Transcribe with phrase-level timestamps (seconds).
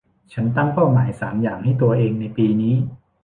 [0.33, 2.75] ฉันตั้งเป้าหมายสามอย่างให้ตัวเองในปีนี้